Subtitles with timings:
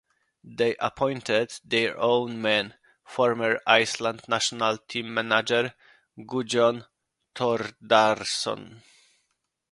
[0.43, 2.73] They appointed their own man,
[3.05, 5.75] former Iceland national team manager
[6.25, 6.87] Gudjon
[7.35, 8.81] Thordarson.